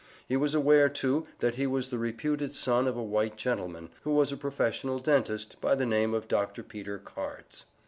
He 0.27 0.35
was 0.35 0.55
aware, 0.55 0.89
too, 0.89 1.27
that 1.41 1.57
he 1.57 1.67
was 1.67 1.89
the 1.91 1.99
reputed 1.99 2.55
son 2.55 2.87
of 2.87 2.97
a 2.97 3.03
white 3.03 3.37
gentleman, 3.37 3.91
who 4.01 4.09
was 4.15 4.31
a 4.31 4.35
professional 4.35 4.97
dentist, 4.97 5.61
by 5.61 5.75
the 5.75 5.85
name 5.85 6.15
of 6.15 6.27
Dr. 6.27 6.63
Peter 6.63 6.97
Cards. 6.97 7.65